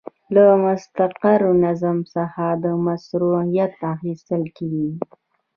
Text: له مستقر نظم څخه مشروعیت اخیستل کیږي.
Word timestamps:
له 0.35 0.45
مستقر 0.63 1.41
نظم 1.63 1.97
څخه 2.13 2.43
مشروعیت 2.87 3.73
اخیستل 3.93 4.43
کیږي. 4.57 4.89